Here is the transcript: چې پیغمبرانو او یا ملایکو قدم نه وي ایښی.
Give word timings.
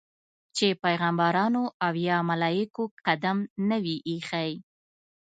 چې 0.55 0.67
پیغمبرانو 0.83 1.63
او 1.85 1.93
یا 2.07 2.17
ملایکو 2.29 2.83
قدم 3.05 3.37
نه 3.69 3.77
وي 3.83 3.97
ایښی. 4.09 4.51